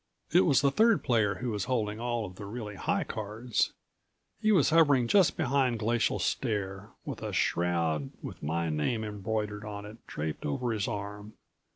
It 0.33 0.45
was 0.47 0.61
the 0.61 0.71
third 0.71 1.03
player 1.03 1.35
who 1.35 1.51
was 1.51 1.65
holding 1.65 1.99
all 1.99 2.25
of 2.25 2.33
the 2.33 2.47
really 2.47 2.73
high 2.73 3.03
cards. 3.03 3.71
He 4.39 4.51
was 4.51 4.71
hovering 4.71 5.07
just 5.07 5.37
behind 5.37 5.77
Glacial 5.77 6.17
Stare, 6.17 6.89
with 7.05 7.21
a 7.21 7.31
shroud 7.31 8.09
with 8.19 8.41
my 8.41 8.71
name 8.71 9.03
embroidered 9.03 9.63
on 9.63 9.85
it 9.85 9.97
draped 10.07 10.43
over 10.43 10.71
his 10.73 10.87
arm. 10.87 11.33